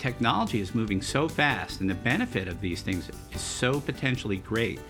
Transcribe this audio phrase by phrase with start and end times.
[0.00, 4.80] technology is moving so fast and the benefit of these things is so potentially great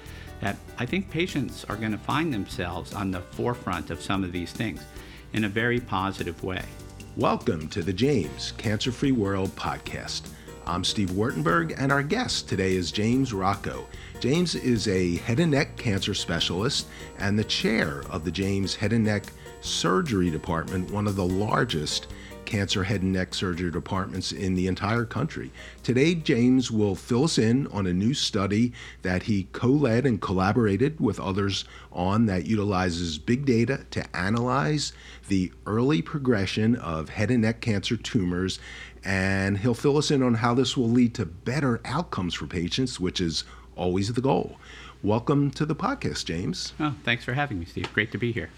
[0.40, 4.30] that I think patients are going to find themselves on the forefront of some of
[4.30, 4.80] these things
[5.32, 6.62] in a very positive way.
[7.16, 10.28] Welcome to the James Cancer Free World podcast.
[10.64, 13.88] I'm Steve Wartenberg, and our guest today is James Rocco.
[14.20, 16.86] James is a head and neck cancer specialist
[17.18, 19.24] and the chair of the James Head and Neck
[19.60, 22.06] Surgery Department, one of the largest
[22.50, 25.52] cancer head and neck surgery departments in the entire country.
[25.84, 28.72] Today, James will fill us in on a new study
[29.02, 34.92] that he co led and collaborated with others on that utilizes big data to analyze
[35.28, 38.58] the early progression of head and neck cancer tumors.
[39.04, 42.98] And he'll fill us in on how this will lead to better outcomes for patients,
[42.98, 43.44] which is
[43.76, 44.56] always the goal.
[45.04, 46.74] Welcome to the podcast, James.
[46.80, 47.90] Oh, thanks for having me, Steve.
[47.94, 48.50] Great to be here.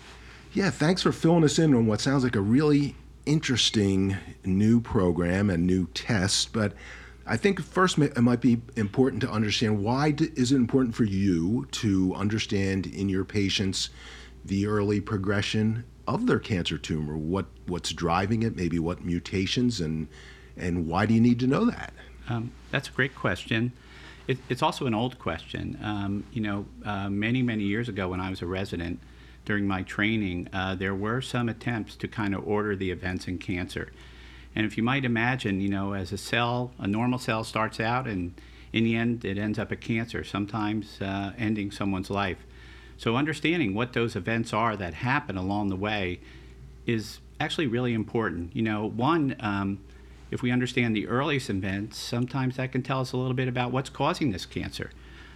[0.55, 5.51] Yeah, thanks for filling us in on what sounds like a really interesting new program
[5.51, 6.73] and new test, but
[7.27, 11.67] I think first it might be important to understand why is it important for you
[11.73, 13.91] to understand in your patients
[14.45, 20.09] the early progression of their cancer tumor, what what's driving it, maybe what mutations, and
[20.57, 21.93] and why do you need to know that?
[22.29, 23.73] Um, that's a great question.
[24.27, 25.79] It, it's also an old question.
[25.83, 28.99] Um, you know, uh, many many years ago when I was a resident
[29.45, 33.39] during my training, uh, there were some attempts to kind of order the events in
[33.39, 33.93] cancer.
[34.55, 38.07] And if you might imagine, you know, as a cell, a normal cell starts out,
[38.07, 38.35] and
[38.73, 42.39] in the end, it ends up a cancer, sometimes uh, ending someone's life.
[42.97, 46.21] So, understanding what those events are that happen along the way
[46.87, 48.55] is actually really important.
[48.55, 49.81] You know, one, um,
[50.31, 53.73] if we understand the earliest events, sometimes that can tell us a little bit about
[53.73, 54.91] what's causing this cancer.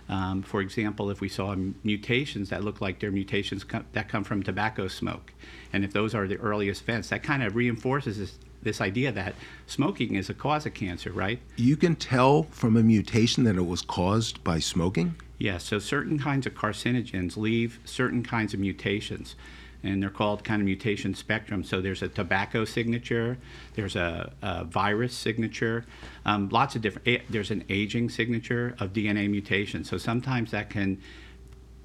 [0.09, 4.25] Um, for example, if we saw mutations that look like they're mutations co- that come
[4.25, 5.33] from tobacco smoke,
[5.73, 9.34] and if those are the earliest events, that kind of reinforces this, this idea that
[9.67, 11.41] smoking is a cause of cancer, right?
[11.57, 15.16] You can tell from a mutation that it was caused by smoking?
[15.39, 19.34] Yes, yeah, so certain kinds of carcinogens leave certain kinds of mutations
[19.82, 21.62] and they're called kind of mutation spectrum.
[21.64, 23.38] So there's a tobacco signature,
[23.75, 25.84] there's a, a virus signature,
[26.25, 27.22] um, lots of different.
[27.31, 29.84] there's an aging signature of DNA mutation.
[29.84, 31.00] So sometimes that can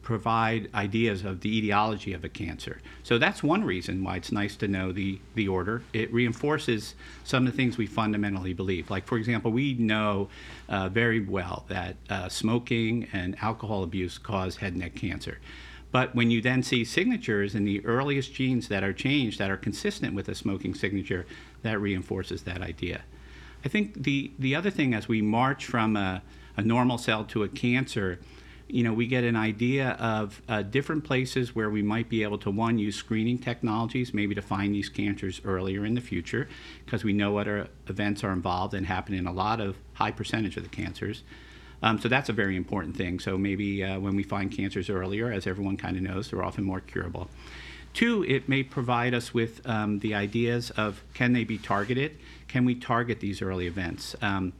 [0.01, 2.81] provide ideas of the etiology of a cancer.
[3.03, 5.83] So that's one reason why it's nice to know the, the order.
[5.93, 8.89] It reinforces some of the things we fundamentally believe.
[8.89, 10.29] Like, for example, we know
[10.67, 15.37] uh, very well that uh, smoking and alcohol abuse cause head and neck cancer.
[15.91, 19.57] But when you then see signatures in the earliest genes that are changed that are
[19.57, 21.25] consistent with a smoking signature,
[21.63, 23.01] that reinforces that idea.
[23.65, 26.23] I think the, the other thing as we march from a,
[26.57, 28.19] a normal cell to a cancer,
[28.67, 32.37] you know, we get an idea of uh, different places where we might be able
[32.39, 36.47] to, one, use screening technologies, maybe to find these cancers earlier in the future,
[36.85, 37.47] because we know what
[37.87, 41.23] events are involved and happen in a lot of high percentage of the cancers.
[41.83, 43.19] Um, so that's a very important thing.
[43.19, 46.63] So maybe uh, when we find cancers earlier, as everyone kind of knows, they're often
[46.63, 47.29] more curable.
[47.93, 52.17] Two, it may provide us with um, the ideas of can they be targeted?
[52.47, 54.15] Can we target these early events?
[54.21, 54.53] Um,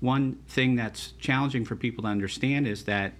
[0.00, 3.14] one thing that's challenging for people to understand is that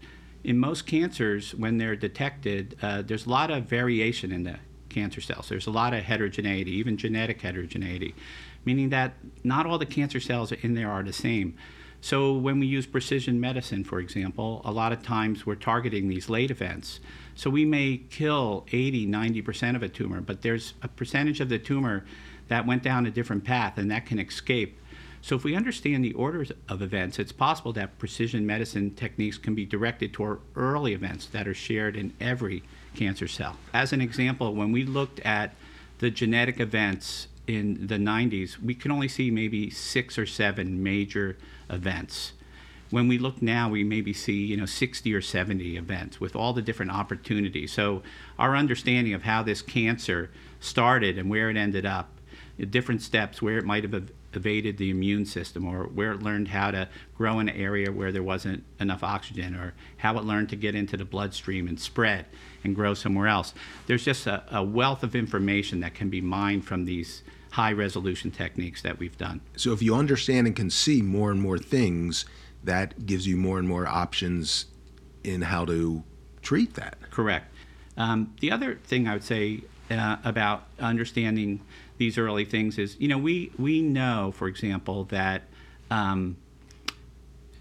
[0.45, 4.57] in most cancers, when they're detected, uh, there's a lot of variation in the
[4.89, 5.49] cancer cells.
[5.49, 8.15] There's a lot of heterogeneity, even genetic heterogeneity,
[8.65, 11.57] meaning that not all the cancer cells in there are the same.
[12.01, 16.29] So when we use precision medicine, for example, a lot of times we're targeting these
[16.29, 17.01] late events.
[17.35, 21.59] So we may kill 80, 90% of a tumor, but there's a percentage of the
[21.59, 22.05] tumor
[22.49, 24.79] that went down a different path and that can escape.
[25.21, 29.55] So if we understand the orders of events, it's possible that precision medicine techniques can
[29.55, 32.63] be directed toward early events that are shared in every
[32.95, 33.57] cancer cell.
[33.75, 35.55] As an example, when we looked at
[35.99, 41.37] the genetic events in the 90s, we can only see maybe six or seven major
[41.71, 42.33] events.
[42.91, 46.53] When we look now, we maybe see you know 60 or 70 events with all
[46.53, 47.73] the different opportunities.
[47.73, 48.03] So
[48.39, 50.31] our understanding of how this cancer
[50.61, 52.11] started and where it ended up,
[52.57, 56.49] the different steps where it might have evaded the immune system or where it learned
[56.49, 60.49] how to grow in an area where there wasn't enough oxygen or how it learned
[60.49, 62.27] to get into the bloodstream and spread
[62.65, 63.55] and grow somewhere else.
[63.87, 68.31] There's just a, a wealth of information that can be mined from these high resolution
[68.31, 69.41] techniques that we've done.
[69.57, 72.25] So if you understand and can see more and more things,
[72.65, 74.67] that gives you more and more options
[75.25, 76.03] in how to
[76.43, 76.97] treat that.
[77.11, 77.53] Correct.
[77.97, 81.61] Um, the other thing I would say uh, about understanding
[81.97, 85.43] these early things is, you know, we we know, for example, that
[85.91, 86.37] um,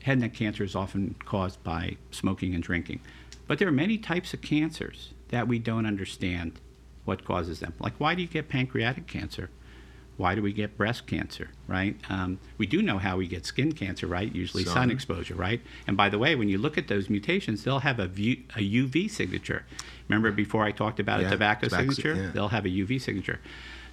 [0.03, 2.99] head and neck cancer is often caused by smoking and drinking,
[3.47, 6.59] but there are many types of cancers that we don't understand
[7.05, 7.73] what causes them.
[7.79, 9.49] Like, why do you get pancreatic cancer?
[10.17, 11.95] Why do we get breast cancer, right?
[12.09, 14.33] Um, we do know how we get skin cancer, right?
[14.33, 14.73] Usually sun.
[14.73, 14.91] Sun.
[14.91, 15.61] exposure, right?
[15.85, 18.59] And by the way, when you look at those mutations, they'll have a, view, a
[18.59, 19.63] UV signature.
[20.09, 22.15] Remember before I talked about Yeah, a tobacco tobacco- signature?
[22.23, 22.31] yeah.
[22.31, 23.39] They'll have a UV signature.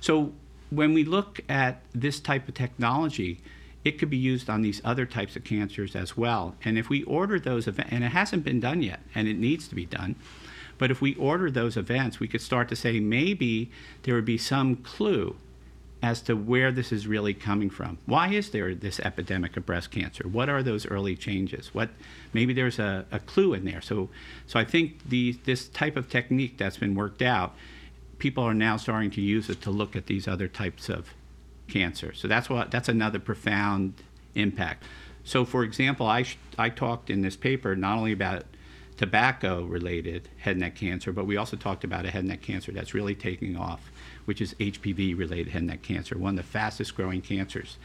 [0.00, 0.32] So
[0.70, 3.40] when we look at this type of technology,
[3.84, 6.54] it could be used on these other types of cancers as well.
[6.64, 9.68] And if we order those events, and it hasn't been done yet, and it needs
[9.68, 10.16] to be done,
[10.78, 13.70] but if we order those events, we could start to say maybe
[14.04, 15.36] there would be some clue
[16.04, 17.96] as to where this is really coming from.
[18.04, 20.28] Why is there this epidemic of breast cancer?
[20.28, 21.74] What are those early changes?
[21.74, 21.88] What
[22.34, 23.80] maybe there's a, a clue in there.
[23.80, 24.10] So
[24.46, 27.54] so I think the this type of technique that's been worked out,
[28.18, 31.14] people are now starting to use it to look at these other types of
[31.68, 32.12] cancer.
[32.12, 33.94] So that's what that's another profound
[34.34, 34.84] impact.
[35.24, 38.44] So for example, I sh- I talked in this paper not only about
[38.98, 42.42] tobacco related head and neck cancer, but we also talked about a head and neck
[42.42, 43.90] cancer that's really taking off,
[44.24, 47.76] which is HPV related head and neck cancer, one of the fastest growing cancers.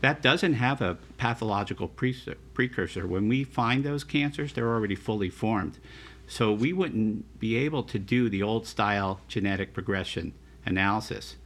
[0.00, 2.16] That doesn't have a pathological pre-
[2.54, 3.06] precursor.
[3.06, 5.78] When we find those cancers, they're already fully formed.
[6.26, 10.32] So we wouldn't be able to do the old style genetic progression
[10.64, 11.36] analysis.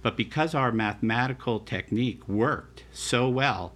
[0.00, 3.72] But because our mathematical technique worked so well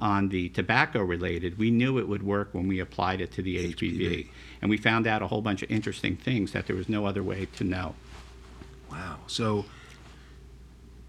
[0.00, 3.56] on the tobacco related, we knew it would work when we applied it to the
[3.56, 3.74] HPV.
[3.74, 4.28] HPV.
[4.62, 7.22] And we found out a whole bunch of interesting things that there was no other
[7.22, 7.94] way to know.
[8.90, 9.18] Wow.
[9.26, 9.64] So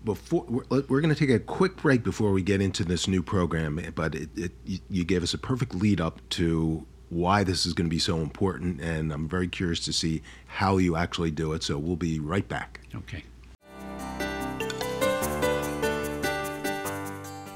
[0.04, 3.22] before we're, we're going to take a quick break before we get into this new
[3.22, 7.66] program, but it, it you, you gave us a perfect lead up to why this
[7.66, 11.32] is going to be so important, and I'm very curious to see how you actually
[11.32, 11.64] do it.
[11.64, 12.82] So we'll be right back.
[12.96, 13.24] Okay.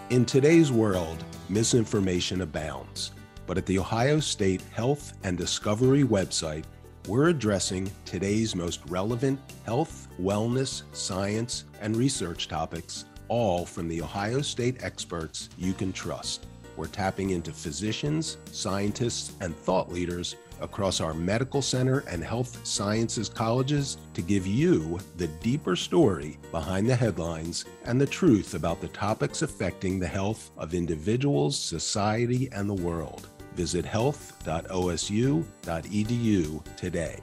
[0.09, 3.11] In today's world, misinformation abounds.
[3.45, 6.63] But at the Ohio State Health and Discovery website,
[7.07, 14.41] we're addressing today's most relevant health, wellness, science, and research topics, all from the Ohio
[14.41, 16.45] State experts you can trust.
[16.77, 23.27] We're tapping into physicians, scientists, and thought leaders across our medical center and health sciences
[23.27, 28.87] colleges to give you the deeper story behind the headlines and the truth about the
[28.89, 33.27] topics affecting the health of individuals, society, and the world.
[33.55, 37.19] Visit health.osu.edu today.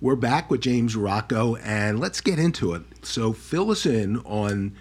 [0.00, 2.82] We're back with James Rocco, and let's get into it.
[3.02, 4.74] So, fill us in on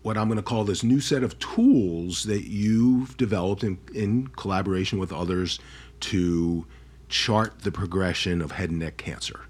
[0.00, 4.26] what I'm going to call this new set of tools that you've developed in, in
[4.28, 5.58] collaboration with others
[6.00, 6.66] to
[7.08, 9.40] chart the progression of head and neck cancer.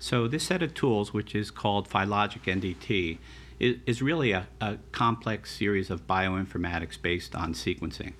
[0.00, 3.18] So this set of tools, which is called Phylogic NDT,
[3.60, 8.14] is, is really a, a complex series of bioinformatics based on sequencing.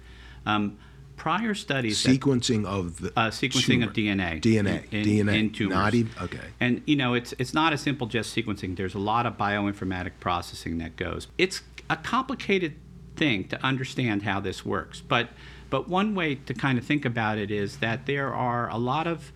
[0.46, 0.78] Um,
[1.16, 3.86] prior studies that- Sequencing of the uh, sequencing tumor.
[3.86, 4.40] of DNA.
[4.40, 5.74] DNA, in, DNA, in tumors.
[5.74, 6.38] not even okay.
[6.60, 8.76] And you know, it's it's not as simple just sequencing.
[8.76, 11.26] There's a lot of bioinformatic processing that goes.
[11.36, 12.74] It's a complicated
[13.16, 15.00] thing to understand how this works.
[15.00, 15.30] But
[15.68, 19.06] but one way to kind of think about it is that there are a lot
[19.06, 19.32] of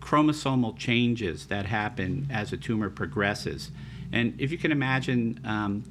[0.00, 3.70] chromosomal changes that happen as a tumor progresses.
[4.12, 5.84] And if you can imagine, um,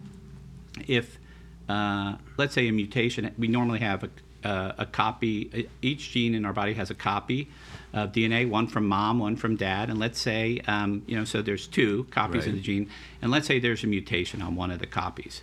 [0.87, 1.19] if
[1.67, 5.67] uh, let's say a mutation, we normally have a, uh, a copy.
[5.81, 7.49] Each gene in our body has a copy
[7.93, 9.89] of DNA, one from mom, one from dad.
[9.89, 12.49] And let's say, um, you know, so there's two copies Right.
[12.49, 12.89] of the gene,
[13.21, 15.41] and let's say there's a mutation on one of the copies.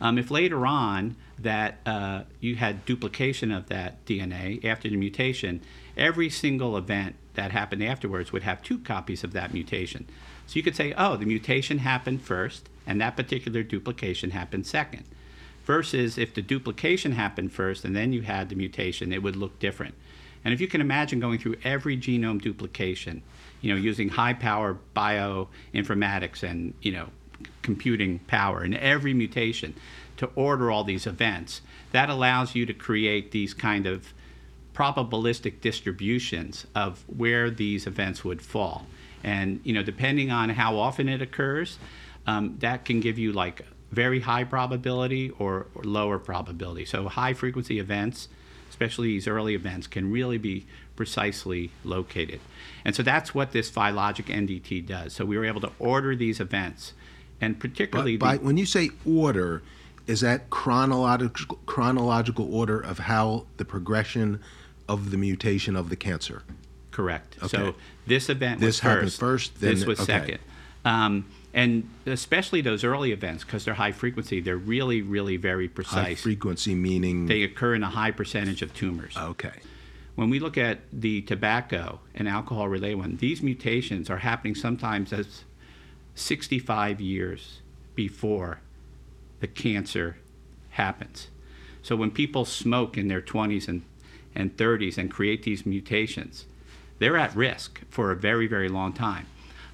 [0.00, 5.60] Um, if later on that uh, you had duplication of that DNA after the mutation,
[5.96, 10.06] every single event that happened afterwards would have two copies of that mutation.
[10.48, 15.04] So you could say, oh, the mutation happened first, and that particular duplication happened second.
[15.66, 19.58] Versus if the duplication happened first and then you had the mutation, it would look
[19.58, 19.94] different.
[20.42, 23.22] And if you can imagine going through every genome duplication,
[23.60, 27.08] you know, using high power bioinformatics and, you know,
[27.60, 29.74] computing power in every mutation
[30.16, 31.60] to order all these events,
[31.92, 34.14] that allows you to create these kind of
[34.72, 38.86] probabilistic distributions of where these events would fall.
[39.24, 41.78] And, you know, depending on how often it occurs,
[42.26, 46.84] um, that can give you like very high probability or, or lower probability.
[46.84, 48.28] So high frequency events,
[48.68, 52.40] especially these early events, can really be precisely located.
[52.84, 55.12] And so that's what this Phylogic NDT does.
[55.14, 56.92] So we were able to order these events,
[57.40, 59.62] and particularly by, the, when you say order,
[60.06, 64.40] is that chronological chronological order of how the progression
[64.88, 66.42] of the mutation of the cancer?
[66.98, 67.36] Correct.
[67.38, 67.56] Okay.
[67.56, 67.74] So
[68.08, 69.20] this event This was happened first.
[69.20, 70.12] first, this was okay.
[70.12, 70.38] second.
[70.84, 75.94] Um, and especially those early events, because they're high frequency, they're really, really very precise
[75.94, 79.16] High frequency meaning they occur in a high percentage of tumors.
[79.16, 79.52] okay.
[80.16, 85.12] when we look at the tobacco and alcohol related one, these mutations are happening sometimes
[85.12, 85.44] as
[86.16, 87.60] 65 years
[87.94, 88.58] before
[89.38, 90.16] the cancer
[90.70, 91.28] happens.
[91.80, 93.82] So when people smoke in their 20s and,
[94.34, 96.46] and 30s and create these mutations,
[96.98, 99.26] they're at risk for a very, very long time.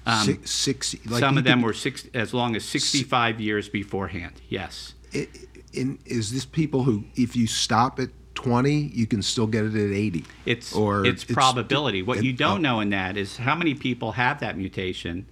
[0.05, 3.69] Um, Six, six, like some of them could- were six, as long as 65 years
[3.69, 4.33] beforehand.
[4.49, 4.93] Yes.
[5.13, 5.27] i-
[5.73, 9.73] in, is this people who, if you stop at 20, you can still get it
[9.75, 10.23] at 80?
[10.45, 12.01] It's Or it's, probability.
[12.03, 15.25] What it- you don't oh, know in that is how many people have that mutation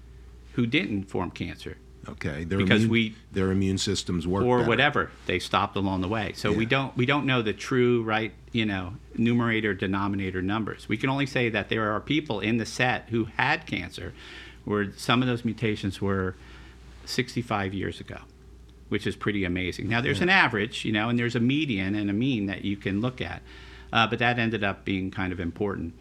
[0.53, 1.77] who didn't form cancer
[2.09, 4.69] Okay, their because immune, we- their immune systems work or better.
[4.69, 6.33] whatever they stopped along the way.
[6.35, 10.87] So we don't we don't know the true right you know numerator denominator numbers.
[10.87, 14.13] We can only say that there are people in the set who had cancer,
[14.63, 16.35] where some of those mutations were
[17.05, 18.19] 65 years ago,
[18.89, 19.89] which is pretty amazing.
[19.89, 22.77] Now there's an average, you know, and there's a median and a mean that you
[22.77, 23.41] can look at,
[23.91, 25.93] uh, but that ended up being kind of important.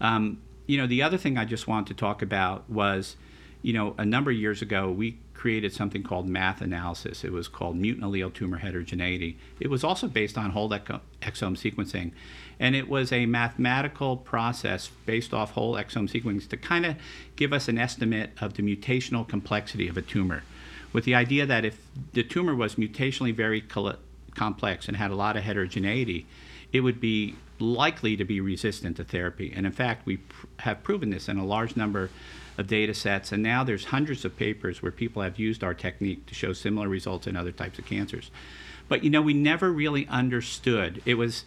[0.00, 3.16] Um, you know, the other thing I just wanted to talk about was,
[3.62, 7.22] you know, a number of years ago we created something called math analysis.
[7.22, 9.38] It was called mutant allele tumor heterogeneity.
[9.60, 12.10] It was also based on whole exome sequencing,
[12.58, 16.96] and it was a mathematical process based off whole exome sequencing to kind of
[17.36, 20.42] give us an estimate of the mutational complexity of a tumor,
[20.92, 21.78] with the idea that if
[22.14, 23.62] the tumor was mutationally very
[24.34, 26.26] complex and had a lot of heterogeneity,
[26.72, 29.52] it would be likely to be resistant to therapy.
[29.54, 32.10] And in fact, we pr- have proven this in a large number
[32.56, 33.32] of data sets.
[33.32, 36.88] And now there's hundreds of papers where people have used our technique to show similar
[36.88, 38.30] results in other types of cancers.
[38.88, 41.02] But you know, we never really understood.
[41.04, 41.44] It was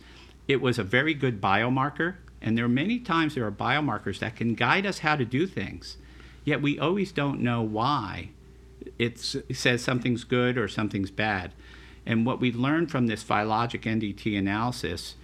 [0.47, 4.35] it was a very good biomarker, and there are many times there are biomarkers that
[4.35, 5.97] can guide us how to do things.
[6.43, 8.29] Yet we always don't know why
[8.97, 11.53] it's, it says something's good or something's bad.
[12.05, 15.15] And what we learned from this phylogic NDT analysis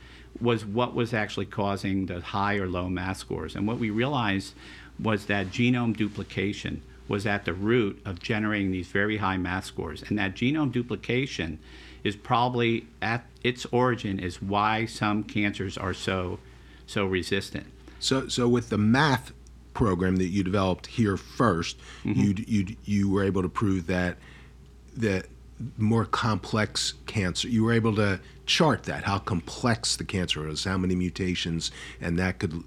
[0.42, 3.56] was what was actually causing the high or low MATH scores.
[3.56, 4.54] And what we realized
[5.00, 10.04] was that genome duplication was at the root of generating these very high MATH scores.
[10.08, 11.60] And that genome duplication
[12.04, 16.40] is probably at its origin is why some cancers are so
[16.86, 17.68] so resistant.
[18.00, 19.34] So, so with the math
[19.74, 21.76] program that you developed here 1st
[22.06, 22.22] Mm-hmm.
[22.22, 24.18] you you you were able to prove that
[24.96, 25.26] that
[25.78, 27.48] more complex cancer.
[27.48, 32.18] You were able to chart that how complex the cancer was, how many mutations, and
[32.18, 32.64] that could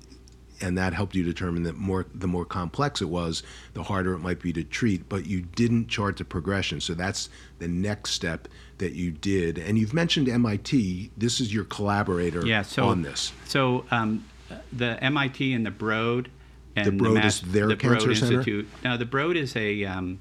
[0.62, 4.18] and that helped you determine that more the more complex it was, the harder it
[4.18, 5.08] might be to treat.
[5.08, 8.46] But you didn't chart the progression, so that's the next step
[8.78, 9.58] that you did.
[9.58, 11.10] And you've mentioned MIT.
[11.16, 13.32] This is your collaborator Yeah, so on this.
[13.46, 14.24] So um,
[14.72, 16.30] the MIT and the Broad
[16.76, 18.34] and The Broad Mass- is their the cancer Broad center?
[18.38, 18.68] Institute.
[18.84, 20.20] Now the Broad is a um,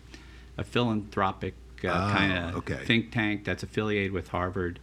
[0.57, 2.83] a philanthropic uh, Oh, kind of okay.
[2.85, 4.79] think tank that's affiliated with Harvard.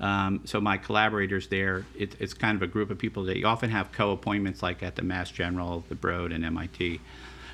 [0.00, 3.46] Um, so my collaborators there, it, it's kind of a group of people that you
[3.46, 7.00] often have co-appointments, like at the Mass General, the Broad, and MIT.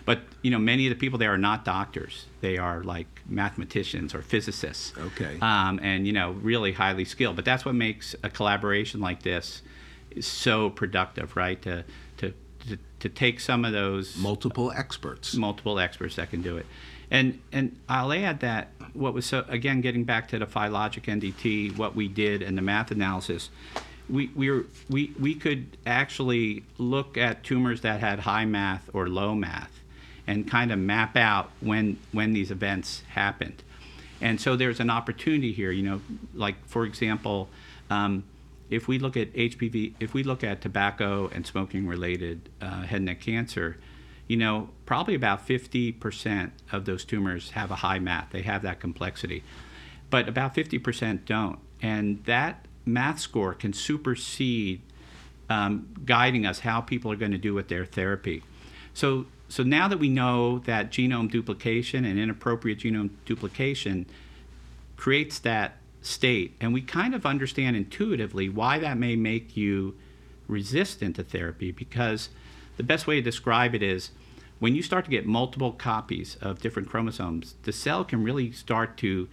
[0.04, 4.12] But you know, many of the people there are not doctors; they are like mathematicians
[4.14, 5.38] or physicists Okay.
[5.40, 7.36] um, and you know really highly skilled.
[7.36, 9.62] But that's what makes a collaboration like this
[10.20, 11.62] so productive, right?
[11.62, 11.84] To
[12.16, 12.34] to
[12.68, 15.34] to, to take some of those Multiple experts.
[15.36, 16.66] multiple experts that can do it.
[17.12, 21.76] And and I'll add that what was so again getting back to the phylogic NDT,
[21.76, 23.50] what we did and the math analysis,
[24.08, 29.08] we we were, we we could actually look at tumors that had high math or
[29.10, 29.78] low math,
[30.26, 33.62] and kind of map out when when these events happened.
[34.22, 36.00] And so there's an opportunity here, you know,
[36.32, 37.50] like for example,
[37.90, 38.24] um,
[38.70, 42.96] if we look at HPV, if we look at tobacco and smoking related uh, head
[42.96, 43.76] and neck cancer,
[44.28, 48.30] you know, probably about 50% of those tumors have a high math.
[48.30, 49.42] They have that complexity.
[50.10, 51.58] But about 50% don't.
[51.80, 54.80] And that math score can supersede
[55.50, 58.42] um, guiding us how people are going to do with their therapy.
[58.94, 64.06] So, so now that we know that genome duplication and inappropriate genome duplication
[64.96, 69.94] creates that state, and we kind of understand intuitively why that may make you
[70.48, 72.28] resistant to therapy, because
[72.76, 74.10] the best way to describe it is
[74.58, 78.96] when you start to get multiple copies of different chromosomes, the cell can really start
[78.98, 79.28] to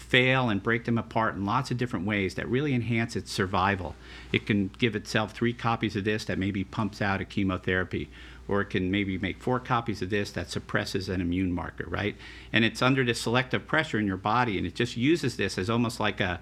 [0.00, 3.94] fail and break them apart in lots of different ways that really enhance its survival.
[4.32, 8.08] It can give itself three copies of this that maybe pumps out a chemotherapy,
[8.48, 12.16] or it can maybe make four copies of this that suppresses an immune marker, right?
[12.52, 15.68] And it's under this selective pressure in your body, and it just uses this as
[15.68, 16.40] almost like a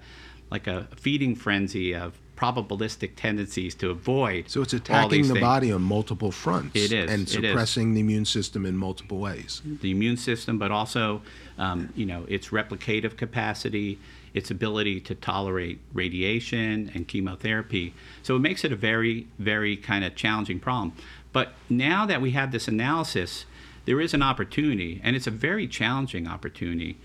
[0.51, 4.49] like a feeding frenzy of probabilistic tendencies to avoid.
[4.49, 5.39] So it's attacking the things.
[5.41, 6.75] body on multiple fronts.
[6.75, 7.33] It is, And it is.
[7.33, 9.61] suppressing the immune system in multiple ways.
[9.65, 11.21] the immune system, but also,
[11.57, 13.99] um, you know, its replicative capacity,
[14.33, 17.93] its ability to tolerate radiation and chemotherapy.
[18.23, 20.93] So it makes it a very, very kind of challenging problem.
[21.33, 23.45] But now that we have this analysis,
[23.85, 26.97] there is an opportunity, and it's a very challenging opportunity,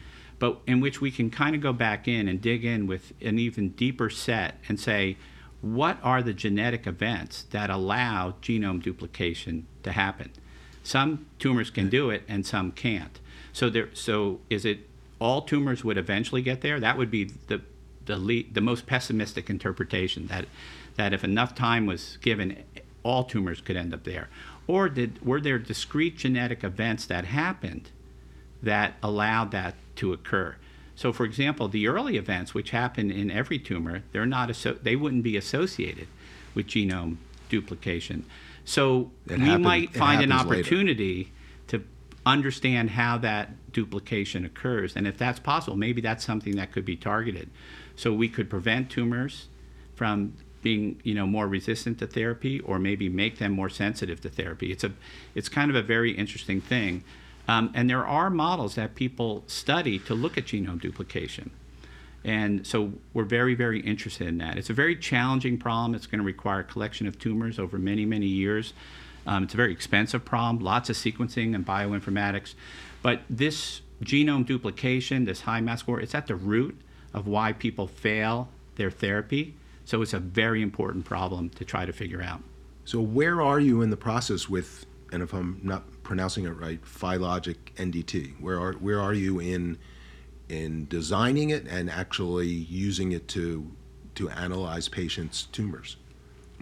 [0.45, 3.39] but in which we can kind of go back in and dig in with an
[3.39, 5.17] even deeper set and say,
[5.63, 10.31] what are the genetic events that allow genome duplication to happen?
[10.83, 13.19] Some tumors can do it, and some can't.
[13.55, 14.81] So there, so is it
[15.19, 16.79] all tumors would eventually get there?
[16.79, 17.63] That would be the
[18.05, 20.45] the le- the most pessimistic interpretation that
[20.97, 22.63] that if enough time was given,
[23.03, 24.29] all tumors could end up there.
[24.67, 27.89] Or did were there discrete genetic events that happened
[28.63, 30.57] that allowed that to occur?
[30.97, 34.97] So, for example, the early events, which happen in every tumor, they're not asso- they
[34.97, 36.07] wouldn't be associated
[36.55, 37.17] with genome
[37.49, 38.25] duplication.
[38.65, 40.61] So It we might find an happens later.
[40.63, 41.33] opportunity
[41.69, 41.83] to
[42.25, 46.97] understand how that duplication occurs, and if that's possible, maybe that's something that could be
[46.97, 47.51] targeted.
[47.97, 49.49] So we could prevent tumors
[49.95, 54.31] from being, you know, more resistant to therapy, or maybe make them more sensitive to
[54.31, 54.73] therapy.
[54.73, 54.93] It's a,
[55.35, 57.05] it's kind of a very interesting thing,
[57.47, 61.51] um, and there are models that people study to look at genome duplication.
[62.25, 64.57] And so we're very, very interested in that.
[64.57, 65.95] It's a very challenging problem.
[65.95, 68.73] It's going to require collection of tumors over many, many years.
[69.27, 72.55] Um, it's a very expensive problem, lots of sequencing and bioinformatics.
[73.03, 76.81] But this genome duplication, this high MATH score, it's at the root
[77.13, 79.55] of why people fail their therapy.
[79.85, 82.41] So it's a very important problem to try to figure out.
[82.87, 86.81] So where are you in the process with, and if I'm not pronouncing it right,
[86.85, 88.41] Phylogic NDT?
[88.41, 89.79] Where are where are you in
[90.49, 93.73] in designing it and actually using it to
[94.15, 95.97] to analyze patients' tumors?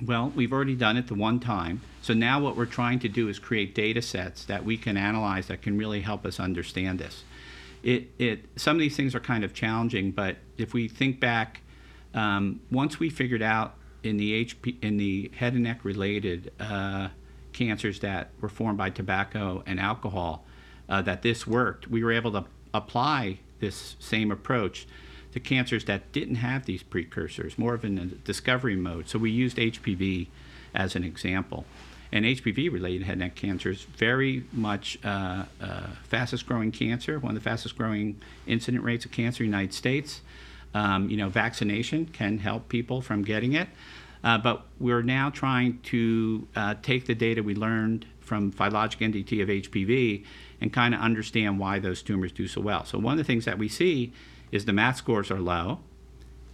[0.01, 1.83] Well, we've already done it the one time.
[2.01, 5.47] So now what we're trying to do is create data sets that we can analyze
[5.49, 7.25] that can really help us understand this.
[7.83, 11.61] It, it, some of these things are kind of challenging, but if we think back,
[12.15, 17.09] um, once we figured out in the HP, in the head and neck related uh,
[17.53, 20.45] cancers that were formed by tobacco and alcohol,
[20.89, 22.45] uh, that this worked, we were able to
[22.75, 24.87] apply this same approach
[25.33, 29.09] to cancers that didn't have these precursors, more of in a discovery mode.
[29.09, 30.29] So we used HPV
[30.75, 31.65] as an example.
[32.13, 37.19] And HPV related head and neck cancer is very much uh, uh, fastest growing cancer,
[37.19, 40.21] one of the fastest growing incident rates of cancer in the United States.
[40.75, 43.69] Um, you know, vaccination can help people from getting it.
[44.25, 49.43] Uh, but we're now trying to uh, take the data we learned from phylogic NDT
[49.43, 50.25] of HPV
[50.61, 52.85] and kind of understand why those tumors do so well.
[52.85, 54.13] So one of the things that we see
[54.53, 55.81] is the math scores are low,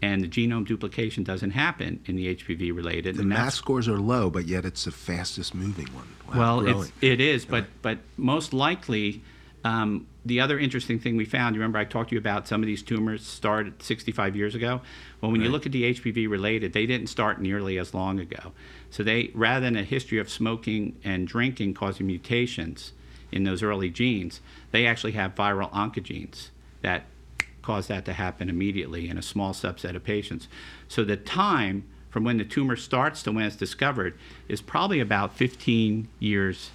[0.00, 3.16] and the genome duplication doesn't happen in the HPV related.
[3.16, 6.08] The math scores are low, but yet it's the fastest moving one.
[6.28, 9.22] Wow, well, it is, but but most likely,
[9.64, 11.54] um, the other interesting thing we found.
[11.54, 14.80] You remember I talked to you about some of these tumors started 65 years ago.
[15.20, 18.52] Well, when you look at the HPV related, they didn't start nearly as long ago.
[18.90, 22.92] So they, rather than a history of smoking and drinking causing mutations
[23.32, 26.48] in those early genes, they actually have viral oncogenes
[26.82, 27.04] that
[27.62, 30.48] cause that to happen immediately in a small subset of patients.
[30.88, 35.36] So the time from when the tumor starts to when it's discovered is probably about
[35.36, 36.70] 15 years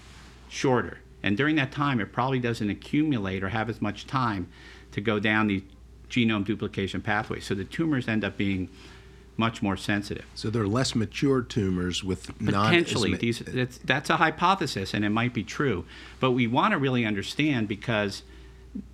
[0.49, 0.99] shorter.
[1.23, 4.49] And during that time, it probably doesn't accumulate or have as much time
[4.91, 5.63] to go down the
[6.09, 7.39] genome duplication pathway.
[7.39, 8.69] So the tumors end up being
[9.35, 10.25] much more sensitive.
[10.35, 15.09] so they're less mature tumors with Potentially, ma- these, that's, that's a hypothesis, and it
[15.09, 15.85] might be true.
[16.19, 18.21] But we want to really understand because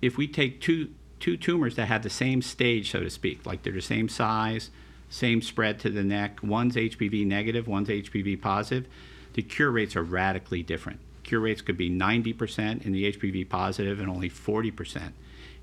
[0.00, 0.88] if we take two
[1.18, 4.70] two tumors that have the same stage, so to speak, like they're the same size,
[5.10, 8.90] same spread to the neck, one's HPV negative, one's HPV positive,
[9.34, 10.98] the cure rates are radically different.
[11.30, 15.12] Cure rates could be 90% in the HPV positive and only 40%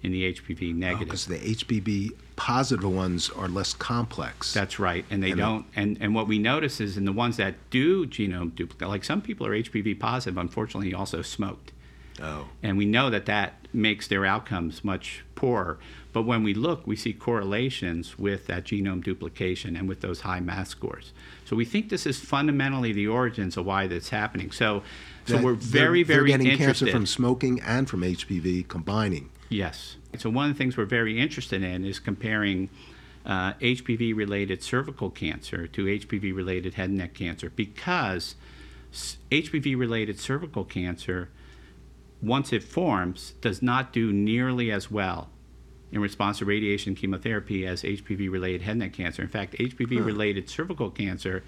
[0.01, 1.07] in the HPV oh, negative.
[1.09, 4.53] because the HPV positive ones are less complex.
[4.53, 5.65] That's right, and they And don't.
[5.75, 9.21] And and what we notice is in the ones that do genome duplicate, like some
[9.21, 11.73] people are HPV positive, unfortunately, also smoked,
[12.21, 15.77] oh, and we know that that makes their outcomes much poorer.
[16.13, 20.39] But when we look, we see correlations with that genome duplication and with those high
[20.39, 21.13] MATH scores.
[21.45, 24.49] So we think this is fundamentally the origins of why that's happening.
[24.51, 24.81] So,
[25.27, 26.85] so That- we're they're- very, they're very getting interested.
[26.85, 29.29] cancer from smoking and from HPV combining.
[29.49, 29.97] Yes.
[30.17, 32.69] So one of the things we're very interested in is comparing
[33.25, 38.35] uh, HPV-related cervical cancer to HPV-related head and neck cancer because
[39.31, 41.29] HPV-related cervical cancer,
[42.21, 45.29] once it forms, does not do nearly as well
[45.91, 49.21] in response to radiation chemotherapy as HPV-related head and neck cancer.
[49.21, 50.49] In fact, HPV-related hmm.
[50.49, 51.43] cervical cancer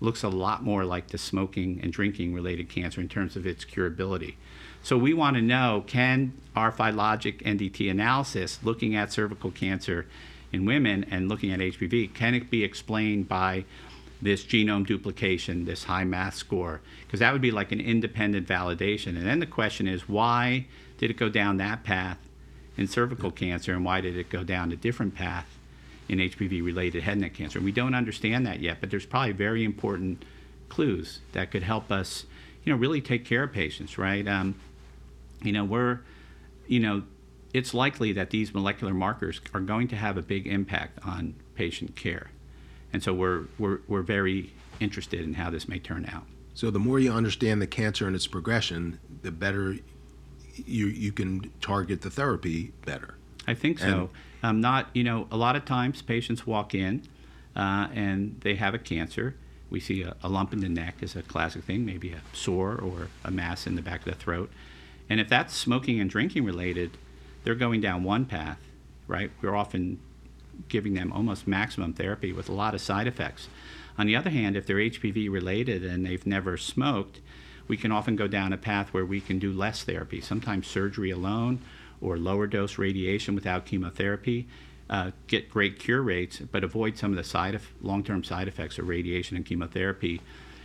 [0.00, 3.64] looks a lot more like the smoking and drinking related cancer in terms of its
[3.64, 4.34] curability.
[4.82, 10.06] So we want to know can our phylogic NDT analysis looking at cervical cancer
[10.52, 13.64] in women and looking at HPV can it be explained by
[14.22, 19.08] this genome duplication, this high math score, because that would be like an independent validation.
[19.08, 20.66] And then the question is, why
[20.98, 22.18] did it go down that path
[22.76, 25.58] in cervical cancer, and why did it go down a different path
[26.08, 27.60] in HPV-related head and neck cancer?
[27.60, 30.24] We don't understand that yet, but there's probably very important
[30.68, 32.24] clues that could help us,
[32.64, 34.26] you know, really take care of patients, right?
[34.26, 34.54] Um,
[35.42, 36.00] you know, we're,
[36.68, 37.02] you know,
[37.52, 41.96] it's likely that these molecular markers are going to have a big impact on patient
[41.96, 42.30] care.
[42.92, 46.24] And so we're, we're, we're very interested in how this may turn out.
[46.54, 49.76] So the more you understand the cancer and its progression, the better
[50.66, 53.14] you you can target the therapy better.
[53.46, 54.10] I think so.
[54.42, 57.02] Um, not, you know, a lot of times patients walk in
[57.56, 59.34] uh, and they have a cancer.
[59.70, 62.76] We see a, a lump in the neck is a classic thing, maybe a sore
[62.76, 64.50] or a mass in the back of the throat.
[65.08, 66.98] And if that's smoking and drinking related,
[67.44, 68.58] they're going down one path,
[69.06, 69.30] right?
[69.40, 70.00] We're often
[70.68, 73.48] giving them almost maximum therapy with a lot of side effects.
[73.98, 77.20] On the other hand, if they're HPV related and they've never smoked,
[77.68, 81.10] we can often go down a path where we can do less therapy, sometimes surgery
[81.10, 81.60] alone
[82.00, 84.48] or lower dose radiation without chemotherapy.
[84.90, 88.78] Uh, get great cure rates, but avoid some of the side of, long-term side effects
[88.78, 90.20] of radiation and chemotherapy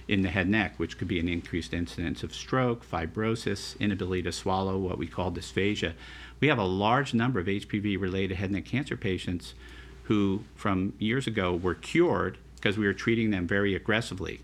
[0.08, 4.24] in the head and neck, which could be an increased incidence of stroke, fibrosis, inability
[4.24, 5.94] to swallow, what we call dysphagia.
[6.40, 9.54] We have a large number of HPV-related head and neck cancer patients
[10.08, 14.42] who, from years ago, were cured because we were treating them very aggressively.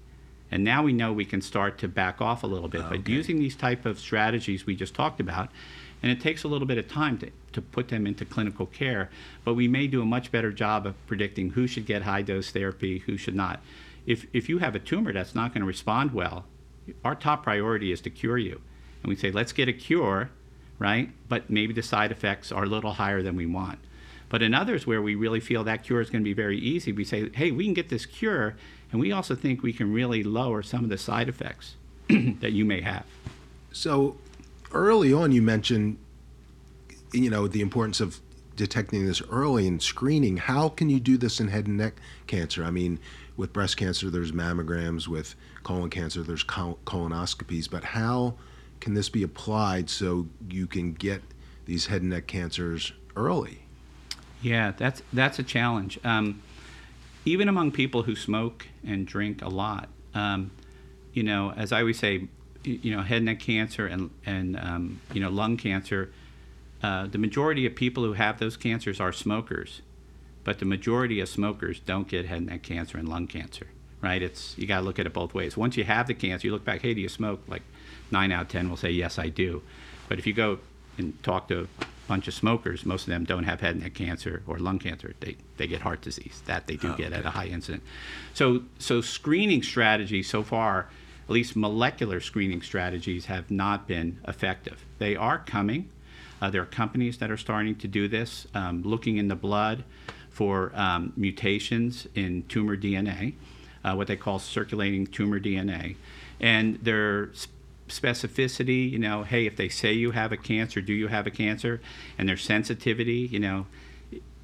[0.51, 2.81] And now we know we can start to back off a little bit.
[2.89, 5.49] But using these type of strategies we just talked about,
[6.03, 9.09] and it takes a little bit of time to, to put them into clinical care,
[9.45, 12.51] but we may do a much better job of predicting who should get high dose
[12.51, 13.61] therapy, who should not.
[14.05, 16.45] If, if you have a tumor that's not going to respond well,
[17.05, 18.61] our top priority is to cure you.
[19.01, 20.29] And we say, let's get a cure,
[20.77, 21.09] right?
[21.29, 23.79] But maybe the side effects are a little higher than we want.
[24.33, 26.91] But in others where we really feel that cure is going to be very easy,
[26.91, 28.55] we say, hey, we can get this cure,
[28.91, 31.75] and we also think we can really lower some of the side effects
[32.09, 33.05] that you may have.
[33.73, 34.17] So
[34.71, 35.99] early on, you mentioned,
[37.11, 38.21] you know, the importance of
[38.55, 40.37] detecting this early and screening.
[40.37, 42.63] How can you do this in head and neck cancer?
[42.63, 42.97] I mean,
[43.37, 45.07] with breast cancer, there's mammograms.
[45.07, 47.69] With colon cancer, there's col- colonoscopies.
[47.69, 48.33] But how
[48.79, 51.21] can this be applied so you can get
[51.65, 53.62] these head and neck cancers early?
[54.43, 55.97] Yeah, that's that's a challenge.
[56.03, 56.41] Um,
[57.25, 60.51] even among people who smoke and drink a lot, um,
[61.13, 62.27] you know, as I always say,
[62.65, 66.11] you know, head and neck cancer and and um, you know lung cancer.
[66.83, 69.81] Uh, the majority of people who have those cancers are smokers,
[70.43, 73.67] but the majority of smokers don't get head and neck cancer and lung cancer.
[74.01, 74.21] Right?
[74.21, 75.55] It's you got to look at it both ways.
[75.55, 76.81] Once you have the cancer, you look back.
[76.81, 77.41] Hey, do you smoke?
[77.47, 77.61] Like
[78.11, 79.61] nine out of ten will say yes, I do.
[80.09, 80.59] But if you go
[80.97, 81.69] and talk to
[82.13, 85.09] bunch of smokers, most of them don't have head and neck cancer or lung cancer.
[85.19, 86.35] They they get heart disease.
[86.45, 87.81] That they do Oh, get at a high incident.
[88.35, 88.43] So
[88.77, 90.75] so screening strategies so far,
[91.27, 94.77] at least molecular screening strategies, have not been effective.
[94.99, 95.81] They are coming.
[96.39, 99.83] Uh, there are companies that are starting to do this, um, looking in the blood
[100.29, 103.33] for um, mutations in tumor DNA,
[103.83, 105.95] uh, what they call circulating tumor DNA,
[106.39, 107.47] and their s-
[107.87, 108.89] specificity.
[108.89, 111.81] You know, hey, if they say you have a cancer, do you have a cancer?
[112.17, 113.27] And their sensitivity.
[113.31, 113.65] You know,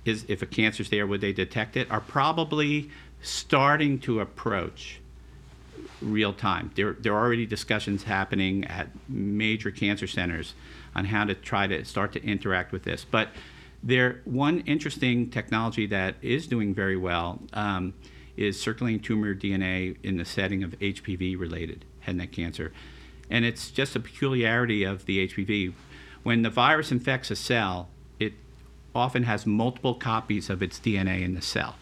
[0.06, 1.90] is if a cancer's there, would they detect it?
[1.92, 2.90] Are probably
[3.22, 5.00] starting to approach
[6.02, 6.72] real time.
[6.76, 10.54] There, there are already discussions happening at major cancer centers
[10.96, 13.06] on how to try to start to interact with this.
[13.10, 13.30] But
[13.84, 17.94] there, one interesting technology that is doing very well um,
[18.38, 22.72] is circulating tumor DNA in the setting of HPV-related head and neck cancer,
[23.30, 25.74] and it's just a peculiarity of the HPV.
[26.24, 27.90] When the virus infects a cell,
[28.20, 28.34] it
[28.94, 31.76] often has multiple copies of its DNA in the cell.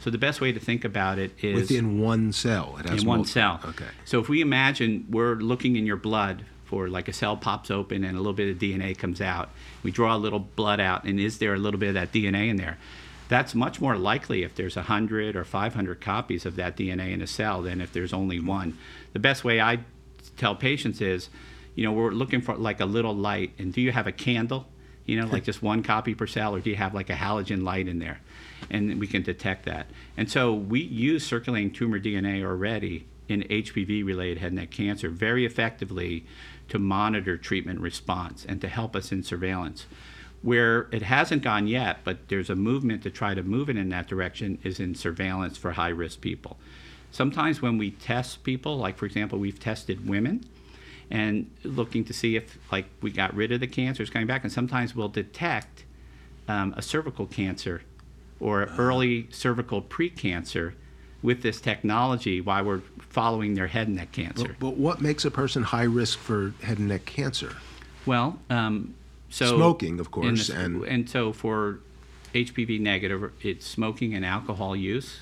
[0.00, 3.08] So the best way to think about it is Within one cell, it has in
[3.08, 3.60] one cell.
[3.64, 3.86] Okay.
[4.04, 8.04] So if we imagine we're looking in your blood for like a cell pops open
[8.04, 9.50] and a little bit of DNA comes out,
[9.82, 12.48] we draw a little blood out, and is there a little bit of that DNA
[12.48, 12.78] in there?
[13.28, 17.26] That's much more likely if there's 100 or 500 copies of that DNA in a
[17.26, 18.78] cell than if there's only one.
[19.12, 19.80] The best way I
[20.38, 21.28] tell patients is,
[21.74, 24.66] you know, we're looking for like a little light, and do you have a candle?
[25.04, 27.62] You know, like just one copy per cell, or do you have like a halogen
[27.62, 28.20] light in there?
[28.70, 29.86] And we can detect that.
[30.16, 35.10] And so we use circulating tumor DNA already in HPV related head and neck cancer
[35.10, 36.24] very effectively
[36.68, 39.86] to monitor treatment response and to help us in surveillance.
[40.40, 43.88] Where it hasn't gone yet, but there's a movement to try to move it in
[43.88, 46.58] that direction, is in surveillance for high risk people.
[47.10, 50.44] Sometimes when we test people, like for example, we've tested women
[51.10, 54.52] and looking to see if like we got rid of the cancers coming back, and
[54.52, 55.84] sometimes we'll detect
[56.48, 57.82] um, a cervical cancer
[58.40, 60.74] or early cervical precancer
[61.22, 64.54] with this technology while we're following their head and neck cancer.
[64.60, 67.56] But what makes a person high risk for head and neck cancer?
[68.06, 68.94] Well, um,
[69.28, 71.80] so Smoking, of course, the- and- and so for
[72.34, 75.20] HPV negative, it's smoking and alcohol use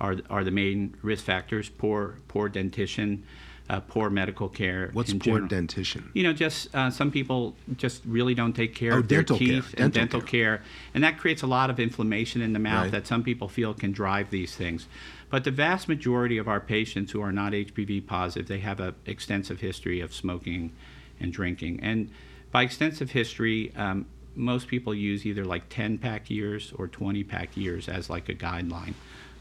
[0.00, 1.68] are are the main risk factors.
[1.68, 3.24] Poor poor dentition,
[3.70, 4.90] uh, poor medical care.
[4.92, 5.48] What's poor general.
[5.48, 6.10] dentition?
[6.14, 9.38] You know, just uh, some people just really don't take care Oh, of their dental
[9.38, 10.62] care, teeth and dental dental care.
[10.94, 12.92] and that creates a lot of inflammation in the mouth Right.
[12.92, 14.86] that some people feel can drive these things.
[15.28, 18.94] But the vast majority of our patients who are not HPV positive, they have an
[19.06, 20.72] extensive history of smoking
[21.18, 21.80] and drinking.
[21.82, 22.10] And
[22.52, 24.06] by extensive history, um,
[24.36, 28.34] most people use either like 10 pack years or 20 pack years as like a
[28.34, 28.92] guideline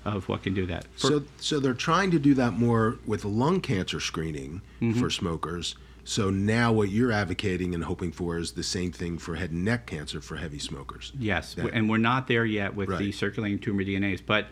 [0.05, 0.85] of what can do that.
[0.95, 4.99] For- So, so they're trying to do that more with lung cancer screening Mm-hmm.
[4.99, 5.75] for smokers.
[6.03, 9.65] So now what you're advocating and hoping for is the same thing for head and
[9.65, 11.11] neck cancer for heavy smokers.
[11.17, 11.65] Yes, Yeah.
[11.73, 14.47] and we're not there yet with the circulating tumor DNAs, but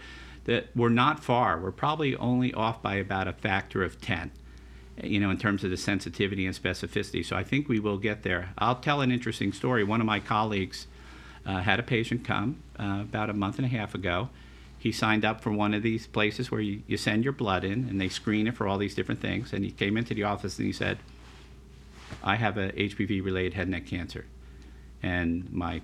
[0.46, 1.60] the, we're not far.
[1.60, 4.32] We're probably only off by about a factor of 10,
[5.04, 7.24] you know, in terms of the sensitivity and specificity.
[7.24, 8.50] So I think we will get there.
[8.58, 9.84] I'll tell an interesting story.
[9.84, 10.88] One of my colleagues
[11.46, 14.30] uh, had a patient come uh, about a month and a half ago.
[14.84, 17.88] He signed up for one of these places where you, you send your blood in
[17.88, 19.54] and they screen it for all these different things.
[19.54, 20.98] And he came into the office and he said,
[22.22, 24.26] I have a HPV related head and neck cancer.
[25.02, 25.82] And my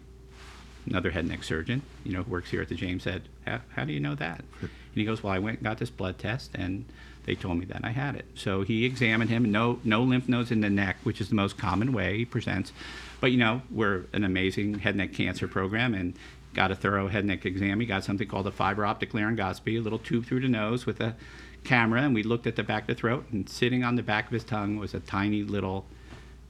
[0.86, 3.86] another head and neck surgeon, you know, who works here at the James said, how,
[3.86, 4.44] do you know that?
[4.60, 6.84] And he goes, well, I went and got this blood test and
[7.24, 8.26] they told me that I had it.
[8.36, 11.58] So he examined him, no, no lymph nodes in the neck, which is the most
[11.58, 12.74] common way he presents.
[13.22, 16.16] But, you know, we're an amazing head and neck cancer program and
[16.54, 17.80] got a thorough head neck exam.
[17.80, 21.00] He got something called a fiber optic laryngoscopy, a little tube through the nose with
[21.00, 21.16] a
[21.64, 22.02] camera.
[22.02, 24.32] And we looked at the back of the throat and sitting on the back of
[24.32, 25.86] his tongue was a tiny little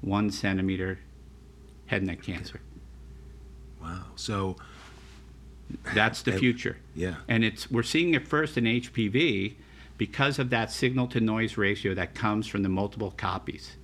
[0.01, 0.99] one centimeter
[1.87, 2.61] head neck cancer.
[3.81, 4.03] Wow.
[4.15, 4.55] So
[5.93, 6.77] That's the future.
[6.95, 7.15] yeah.
[7.27, 9.55] And it's we're seeing it first in HPV
[9.97, 13.75] because of that signal to noise ratio that comes from the multiple copies.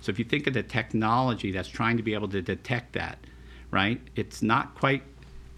[0.00, 3.18] So if you think of the technology that's trying to be able to detect that,
[3.70, 4.00] right?
[4.14, 5.02] It's not quite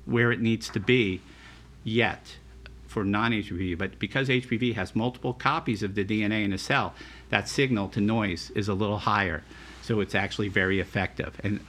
[0.06, 1.20] where it needs to be
[1.84, 2.36] yet
[2.86, 6.94] for non-HPV, but because HPV has multiple copies of the DNA in a cell,
[7.28, 9.42] that signal to noise is a little higher.
[9.82, 11.38] So it's actually very effective.
[11.44, 11.60] And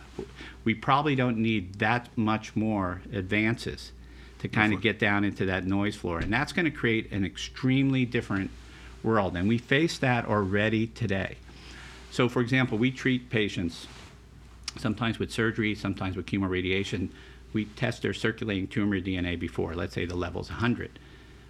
[0.63, 3.91] we probably don't need that much more advances
[4.39, 6.19] to kind of get down into that noise floor.
[6.19, 8.51] And that's going to create an extremely different
[9.03, 9.35] world.
[9.35, 11.37] And we face that already today.
[12.11, 13.87] So, for example, we treat patients
[14.77, 17.09] sometimes with surgery, sometimes with chemoradiation.
[17.53, 19.73] We test their circulating tumor DNA before.
[19.73, 20.99] Let's say the level's 100.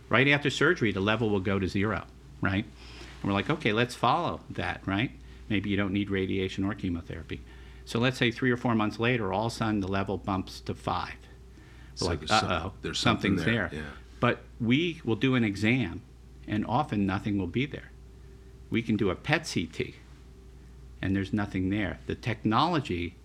[0.10, 2.06] Right after surgery, the level will go to zero,
[2.42, 2.64] right?
[2.64, 5.12] And we're like, okay, let's follow that, right?
[5.50, 7.42] Maybe you don't need radiation or chemotherapy.
[7.86, 10.60] So let's say three or four months later, all of a sudden the level bumps
[10.62, 11.14] to five.
[11.94, 13.80] We're So like, there's uh oh, there's something something's there, there.
[13.82, 13.90] yeah.
[14.20, 16.02] But we will do an exam,
[16.48, 17.92] and often nothing will be there.
[18.70, 19.94] We can do a PET CT,
[21.02, 22.00] and there's nothing there.
[22.08, 23.16] The technology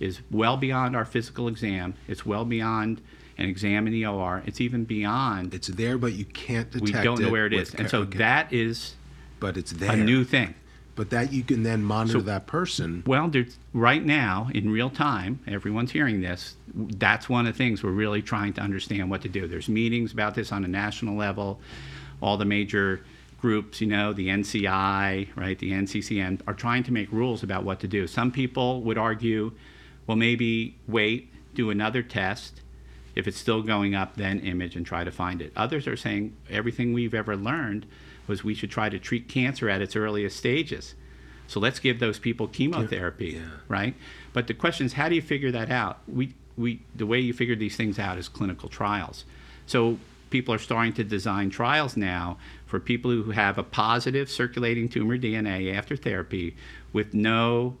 [0.00, 1.94] is well beyond our physical exam.
[2.06, 3.00] It's well beyond
[3.36, 4.42] an exam in the OR.
[4.46, 6.98] It's even beyond it's there, but you can't detect it.
[6.98, 7.74] we don't know where it is.
[7.74, 8.18] And so okay.
[8.18, 8.94] that is
[9.40, 9.92] but it's there.
[9.92, 10.54] a new thing.
[10.96, 13.04] But that you can then monitor So- that person.
[13.06, 13.30] Well,
[13.72, 16.56] right now, in real time, everyone's hearing this.
[16.74, 19.46] That's one of the things we're really trying to understand what to do.
[19.46, 21.60] There's meetings about this on a national level.
[22.20, 23.02] All the major
[23.40, 27.78] groups, you know, the NCI, right, the NCCN, are trying to make rules about what
[27.80, 28.08] to do.
[28.08, 29.52] Some people would argue,
[30.08, 32.62] well, maybe wait, do another test.
[33.14, 35.52] If it's still going up, then image and try to find it.
[35.56, 37.84] Others are saying everything we've ever learned
[38.26, 40.94] was we should try to treat cancer at its earliest stages.
[41.46, 43.40] So let's give those people chemotherapy, Yeah.
[43.68, 43.94] right?
[44.32, 45.98] But the question is, how do you figure that out?
[46.06, 49.24] We, we, the way you figure these things out is clinical trials.
[49.66, 49.98] So
[50.30, 55.18] people are starting to design trials now for people who have a positive circulating tumor
[55.18, 56.54] DNA after therapy
[56.92, 57.76] with no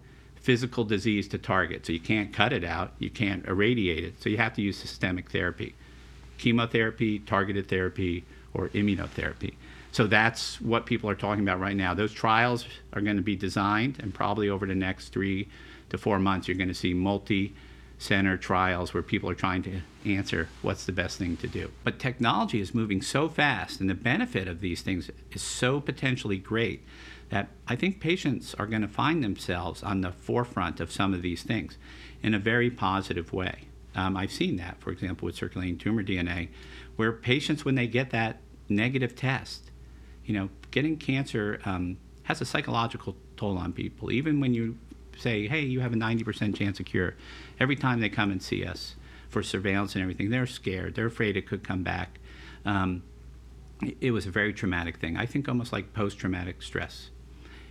[0.48, 1.84] physical disease to target.
[1.84, 4.22] So you can't cut it out, you can't irradiate it.
[4.22, 5.74] So you have to use systemic therapy
[6.38, 9.52] chemotherapy, targeted therapy, or immunotherapy.
[9.92, 11.92] So that's what people are talking about right now.
[11.92, 15.48] Those trials are going to be designed, and probably over the next three
[15.90, 17.54] to four months, you're going to see multi
[17.98, 21.70] center trials where people are trying to answer what's the best thing to do.
[21.84, 26.38] But technology is moving so fast, and the benefit of these things is so potentially
[26.38, 26.86] great
[27.30, 31.22] that I think patients are going to find themselves on the forefront of some of
[31.22, 31.76] these things
[32.22, 33.68] in a very positive way.
[33.94, 36.48] Um, I've seen that, for example, with circulating tumor DNA,
[36.96, 39.70] where patients, when they get that negative test,
[40.24, 44.12] you know, getting cancer um, has a psychological toll on people.
[44.12, 44.78] Even when you
[45.16, 47.14] say, hey, you have a 90% chance of cure,
[47.58, 48.94] every time they come and see us
[49.28, 50.94] for surveillance and everything, they're scared.
[50.94, 52.18] They're afraid it could come back.
[52.64, 53.02] Um,
[54.00, 55.16] it- was a very traumatic thing.
[55.16, 57.10] I think almost like post-traumatic stress.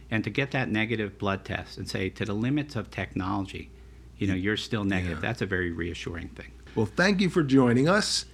[0.09, 3.69] And to get that negative blood test and say to the limits of technology,
[4.17, 5.17] you know, you're still negative.
[5.17, 5.27] Yeah.
[5.27, 6.51] That's a very reassuring thing.
[6.75, 8.25] Well, thank you for joining us.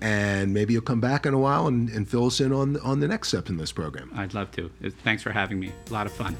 [0.00, 3.00] And maybe you'll come back in a while and, and fill us in on, on
[3.00, 4.12] the next step in this program.
[4.14, 4.70] I'd love to.
[5.02, 5.72] Thanks for having me.
[5.88, 6.36] A lot of fun.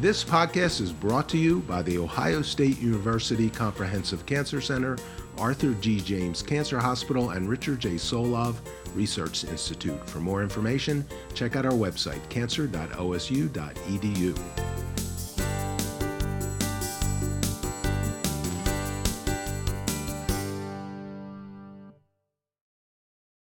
[0.00, 4.98] This podcast is brought to you by the Ohio State University Comprehensive Cancer Center,
[5.38, 6.00] Arthur G.
[6.00, 7.94] James Cancer Hospital, and Richard J.
[7.94, 8.56] Solove
[8.96, 10.08] Research Institute.
[10.08, 11.04] For more information,
[11.34, 14.85] check out our website, cancer.osu.edu.